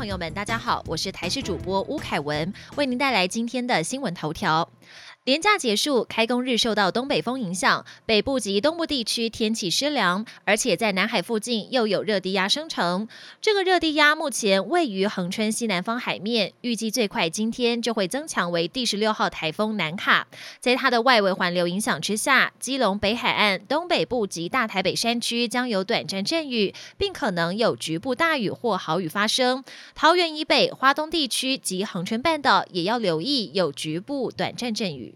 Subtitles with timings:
[0.00, 4.66] 朋友们，大家好，我是台视主播吴凯文，为您带来今天的新闻头条。
[5.24, 13.06] 连假结束，开工日受到东北风影响，北部及东部地区天气湿凉，而且在南海附近又有热低压生成。
[13.40, 20.26] 这个热低压目前位于恒春西南方海面，预计最快今天就会增强为第十六号台风南卡。
[20.58, 29.62] 在它的外围环流影响之下，基隆北海岸、东北部及大台北山区将有短暂阵雨，并可能有局部大雨或豪雨发生。
[29.94, 35.14] 桃园以北、花东地区及恒春半岛也要留意有局部短暂阵雨。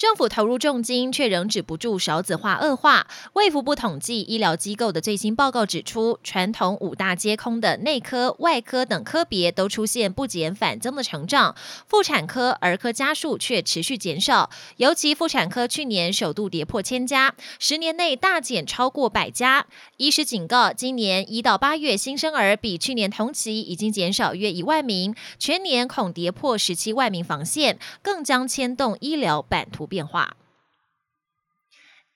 [0.00, 3.06] 政府投入重金，却仍止不住少子化恶化。
[3.34, 11.54] 卫福部统计医疗机构的最新报告指出，传统五大皆空的内科、外科等科别都出现不减反增的成长，
[11.86, 14.48] 妇产科、儿科家数却持续减少。
[14.78, 19.66] 尤其妇产科去年首度跌破千家，十年内大减超过百家。
[19.98, 29.89] 医师警告，今年一到八月新生儿比去年同期已经减少约一万名，全年恐跌破十七万名防线，更将牵动医疗版图。
[29.90, 30.38] 变化。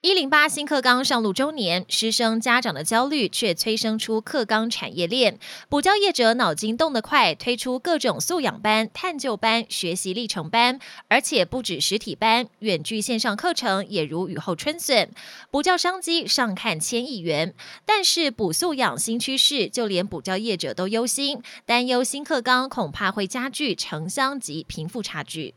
[0.01, 5.39] 一零八新课纲上路周年，师生家长的焦虑却催生出课纲产业链。
[5.67, 15.09] 补教业者脑筋动得快，推出各种素养班、探究班、学习历程班，而且不止实体班，远距线上课程也如雨后春笋。
[15.49, 25.55] 补教商机上看千亿元，但是补素养新趋势，就连补教业者都忧心，担忧新课纲恐怕会加剧城乡及贫富差距。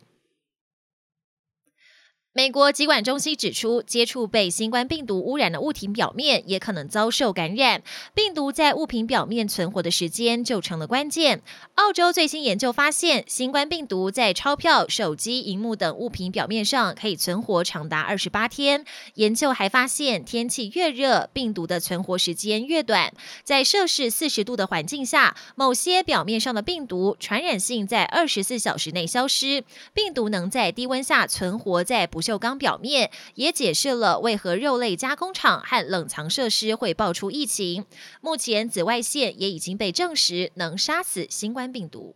[2.39, 7.83] 美国疾管中心指出，接触被新冠病毒污染的物体表面，也可能遭受感染。
[8.15, 11.43] 病毒在物品表面存活的时间就成了关键。
[11.75, 18.85] 澳洲最新研究发现，新冠病毒在钞票、手机、荧幕等物品表面上可以存活长达二十八天。
[19.15, 23.13] 研究还发现，天气越热，病毒的存活时间越短。
[23.43, 29.65] 在摄氏四十度的环境下，某些表面上的病毒传染性在二十四小时内消失。
[29.93, 37.87] 病毒能在低温下存活在不锈钢表面也解释了为何肉类加工厂和冷藏设施会爆出疫情。
[38.21, 42.15] 目前，紫外线也已经被证实能杀死新冠病毒。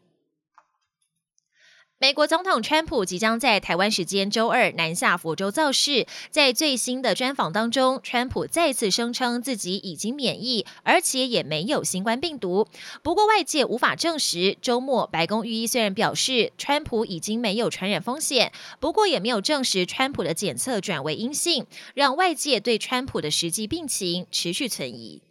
[2.02, 6.04] 美国总统川普即将在台湾时间周二南下佛州造势。
[6.30, 12.66] 在最新的专访当中，川普再次声称自己已经免疫，而且也没有新冠病毒。
[13.04, 14.58] 不过外界无法证实。
[14.60, 25.22] 周末，白宫御医虽然表示川普已经没有传染风险，不过也没有证实川普的检测转为阴性，让外界对川普的实际病情持续存疑。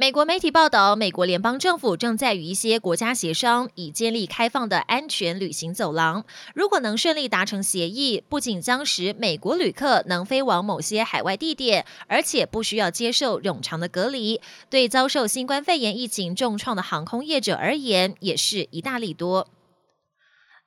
[0.00, 6.24] 美国媒体报道，美国联邦政府正在与一些国家协商，以建立开放的安全旅行走廊。
[6.54, 14.40] 如果能顺利达成协议，不仅将使美国旅客能飞往某些海外地点，而且不需要接受冗长的隔离，
[14.70, 19.48] 对遭受新冠肺炎疫情重创的航空业者而言，也是一大利多。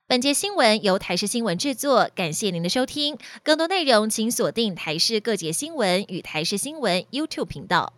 [0.06, 3.18] 本节新闻由台视新闻制作，感谢您的收听。
[3.44, 7.94] 更多内容请锁定台视各节新闻与台视新闻 YouTube 频道。